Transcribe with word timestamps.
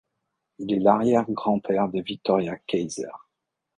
Il 0.57 0.73
est 0.73 0.79
l'arrière-grand-père 0.79 1.87
de 1.87 2.01
Victoria 2.01 2.57
Kayser. 2.65 3.05